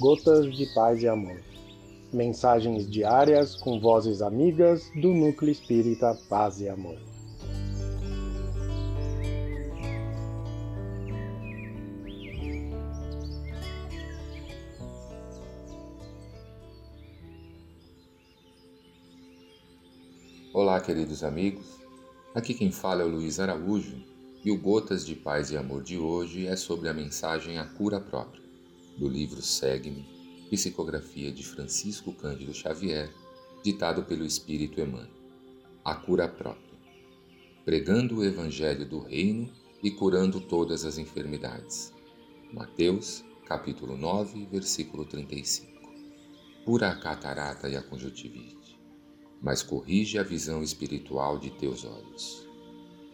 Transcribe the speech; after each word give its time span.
Gotas 0.00 0.56
de 0.56 0.64
Paz 0.66 1.02
e 1.02 1.08
Amor. 1.08 1.40
Mensagens 2.12 2.88
diárias 2.88 3.56
com 3.56 3.80
vozes 3.80 4.22
amigas 4.22 4.88
do 4.94 5.12
Núcleo 5.12 5.50
Espírita 5.50 6.16
Paz 6.28 6.60
e 6.60 6.68
Amor. 6.68 6.96
Olá, 20.54 20.80
queridos 20.80 21.24
amigos. 21.24 21.66
Aqui 22.36 22.54
quem 22.54 22.70
fala 22.70 23.02
é 23.02 23.04
o 23.04 23.08
Luiz 23.08 23.40
Araújo 23.40 23.96
e 24.44 24.52
o 24.52 24.60
Gotas 24.60 25.04
de 25.04 25.16
Paz 25.16 25.50
e 25.50 25.56
Amor 25.56 25.82
de 25.82 25.98
hoje 25.98 26.46
é 26.46 26.54
sobre 26.54 26.88
a 26.88 26.94
mensagem 26.94 27.58
A 27.58 27.64
Cura 27.64 28.00
Própria 28.00 28.47
do 28.98 29.08
livro 29.08 29.40
Segue-me, 29.40 30.04
psicografia 30.50 31.30
de 31.30 31.44
Francisco 31.44 32.12
Cândido 32.12 32.52
Xavier, 32.52 33.14
ditado 33.62 34.02
pelo 34.02 34.24
Espírito 34.24 34.80
Emmanuel. 34.80 35.08
A 35.84 35.94
cura 35.94 36.26
própria. 36.26 36.78
Pregando 37.64 38.16
o 38.16 38.24
Evangelho 38.24 38.84
do 38.84 38.98
Reino 38.98 39.50
e 39.82 39.90
curando 39.90 40.40
todas 40.40 40.84
as 40.84 40.98
enfermidades. 40.98 41.94
Mateus, 42.52 43.24
capítulo 43.46 43.96
9, 43.96 44.46
versículo 44.46 45.04
35. 45.04 45.78
Cura 46.64 46.90
a 46.90 46.96
catarata 46.96 47.68
e 47.68 47.76
a 47.76 47.82
conjuntivite, 47.82 48.78
mas 49.40 49.62
corrige 49.62 50.18
a 50.18 50.22
visão 50.22 50.62
espiritual 50.62 51.38
de 51.38 51.50
teus 51.50 51.84
olhos. 51.84 52.46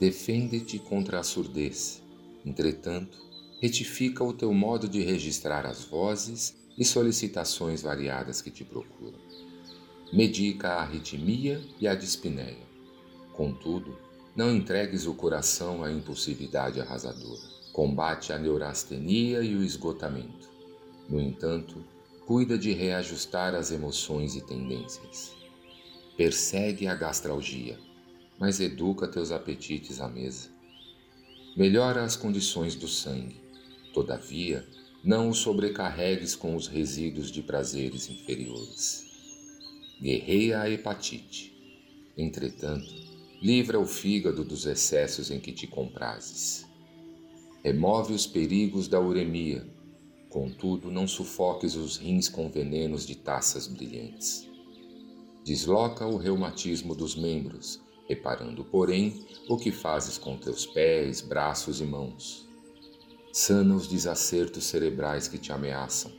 Defende-te 0.00 0.78
contra 0.78 1.20
a 1.20 1.22
surdez, 1.22 2.02
entretanto, 2.44 3.27
retifica 3.60 4.22
o 4.22 4.32
teu 4.32 4.54
modo 4.54 4.88
de 4.88 5.02
registrar 5.02 5.66
as 5.66 5.84
vozes 5.84 6.56
e 6.76 6.84
solicitações 6.84 7.82
variadas 7.82 8.40
que 8.40 8.50
te 8.50 8.64
procuram. 8.64 9.18
Medica 10.12 10.68
a 10.68 10.82
arritmia 10.82 11.60
e 11.80 11.88
a 11.88 11.94
dispneia. 11.94 12.68
Contudo, 13.32 13.98
não 14.34 14.54
entregues 14.54 15.06
o 15.06 15.14
coração 15.14 15.82
à 15.82 15.90
impulsividade 15.90 16.80
arrasadora. 16.80 17.58
Combate 17.72 18.32
a 18.32 18.38
neurastenia 18.38 19.42
e 19.42 19.56
o 19.56 19.62
esgotamento. 19.62 20.48
No 21.08 21.20
entanto, 21.20 21.84
cuida 22.26 22.56
de 22.56 22.72
reajustar 22.72 23.54
as 23.54 23.72
emoções 23.72 24.36
e 24.36 24.40
tendências. 24.40 25.32
Persegue 26.16 26.86
a 26.86 26.94
gastralgia, 26.94 27.78
mas 28.38 28.60
educa 28.60 29.08
teus 29.08 29.32
apetites 29.32 30.00
à 30.00 30.08
mesa. 30.08 30.48
Melhora 31.56 32.04
as 32.04 32.14
condições 32.14 32.74
do 32.74 32.86
sangue 32.86 33.47
Todavia, 33.92 34.66
não 35.02 35.30
o 35.30 35.34
sobrecarregues 35.34 36.34
com 36.34 36.56
os 36.56 36.66
resíduos 36.66 37.30
de 37.30 37.42
prazeres 37.42 38.10
inferiores. 38.10 39.06
Guerreia 40.00 40.60
a 40.60 40.70
hepatite. 40.70 41.56
Entretanto, 42.16 42.92
livra 43.40 43.78
o 43.78 43.86
fígado 43.86 44.44
dos 44.44 44.66
excessos 44.66 45.30
em 45.30 45.40
que 45.40 45.52
te 45.52 45.66
comprases. 45.66 46.66
Remove 47.62 48.12
os 48.12 48.26
perigos 48.26 48.88
da 48.88 49.00
uremia, 49.00 49.66
contudo, 50.28 50.90
não 50.90 51.06
sufoques 51.06 51.74
os 51.74 51.96
rins 51.96 52.28
com 52.28 52.50
venenos 52.50 53.06
de 53.06 53.16
taças 53.16 53.66
brilhantes. 53.66 54.46
Desloca 55.44 56.06
o 56.06 56.16
reumatismo 56.16 56.94
dos 56.94 57.16
membros, 57.16 57.80
reparando, 58.08 58.64
porém, 58.64 59.24
o 59.48 59.56
que 59.56 59.70
fazes 59.72 60.18
com 60.18 60.36
teus 60.36 60.66
pés, 60.66 61.20
braços 61.20 61.80
e 61.80 61.84
mãos 61.84 62.47
sana 63.38 63.72
os 63.72 63.86
desacertos 63.86 64.64
cerebrais 64.64 65.28
que 65.28 65.38
te 65.38 65.52
ameaçam. 65.52 66.10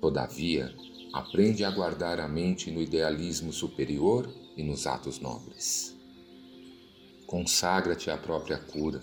Todavia, 0.00 0.74
aprende 1.12 1.62
a 1.62 1.70
guardar 1.70 2.18
a 2.18 2.26
mente 2.26 2.68
no 2.68 2.82
idealismo 2.82 3.52
superior 3.52 4.28
e 4.56 4.62
nos 4.64 4.84
atos 4.88 5.20
nobres. 5.20 5.96
Consagra-te 7.28 8.10
à 8.10 8.18
própria 8.18 8.58
cura, 8.58 9.00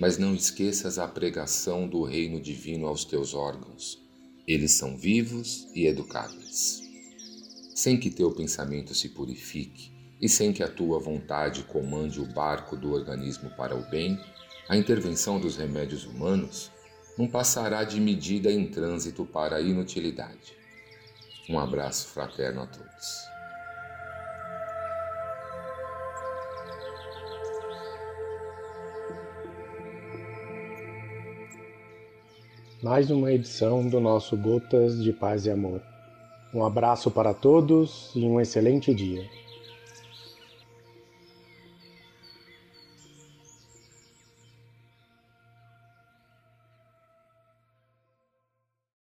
mas 0.00 0.18
não 0.18 0.34
esqueças 0.34 0.98
a 0.98 1.06
pregação 1.06 1.86
do 1.86 2.02
reino 2.02 2.40
divino 2.40 2.88
aos 2.88 3.04
teus 3.04 3.32
órgãos. 3.32 4.02
Eles 4.44 4.72
são 4.72 4.96
vivos 4.96 5.68
e 5.72 5.86
educáveis. 5.86 6.82
Sem 7.76 7.96
que 7.96 8.10
teu 8.10 8.32
pensamento 8.32 8.92
se 8.92 9.10
purifique 9.10 9.92
e 10.20 10.28
sem 10.28 10.52
que 10.52 10.64
a 10.64 10.68
tua 10.68 10.98
vontade 10.98 11.62
comande 11.62 12.20
o 12.20 12.26
barco 12.26 12.76
do 12.76 12.90
organismo 12.90 13.50
para 13.50 13.76
o 13.76 13.88
bem, 13.88 14.18
a 14.68 14.76
intervenção 14.76 15.38
dos 15.38 15.56
remédios 15.56 16.04
humanos 16.04 16.72
não 17.16 17.28
passará 17.28 17.84
de 17.84 18.00
medida 18.00 18.50
em 18.50 18.66
trânsito 18.66 19.24
para 19.24 19.56
a 19.56 19.60
inutilidade. 19.60 20.56
Um 21.48 21.58
abraço 21.58 22.08
fraterno 22.08 22.62
a 22.62 22.66
todos. 22.66 23.26
Mais 32.82 33.10
uma 33.10 33.32
edição 33.32 33.88
do 33.88 34.00
nosso 34.00 34.36
Gotas 34.36 35.02
de 35.02 35.12
Paz 35.12 35.46
e 35.46 35.50
Amor. 35.50 35.80
Um 36.52 36.64
abraço 36.64 37.10
para 37.10 37.32
todos 37.32 38.10
e 38.14 38.24
um 38.24 38.40
excelente 38.40 38.92
dia. 38.94 39.24